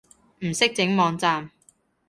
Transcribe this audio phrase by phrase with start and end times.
[0.39, 1.51] 唔識整網站